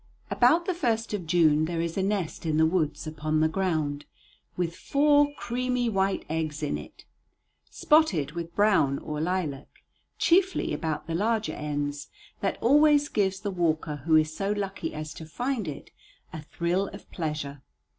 [0.31, 4.05] About the first of June there is a nest in the woods, upon the ground,
[4.57, 7.05] with four creamy white eggs in it,
[7.69, 9.67] spotted with brown or lilac,
[10.17, 12.07] chiefly about the larger ends,
[12.39, 15.91] that always gives the walker who is so lucky as to find it
[16.33, 17.61] a thrill of pleasure.